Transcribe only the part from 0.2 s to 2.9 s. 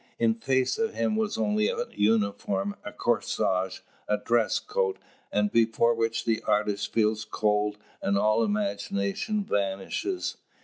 face of him was only a uniform,